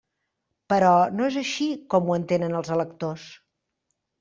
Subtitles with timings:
[0.73, 3.29] Però no és així com ho entenen els electors.